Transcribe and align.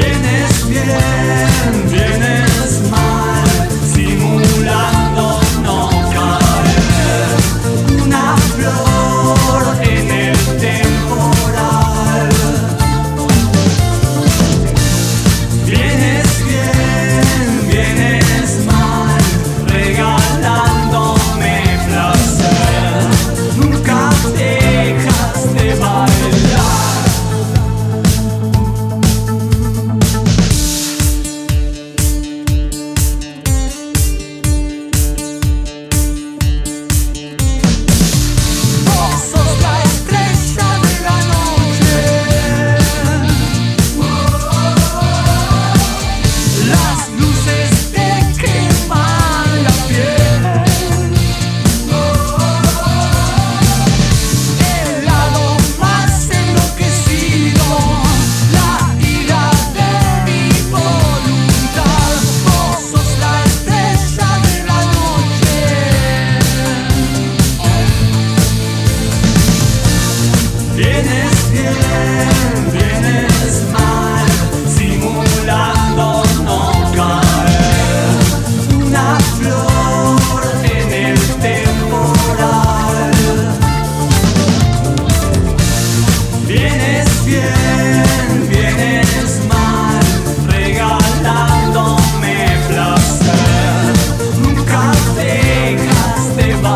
Tienes 0.00 0.68
bien, 0.68 1.88
tienes 1.90 2.49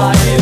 I. 0.04 0.33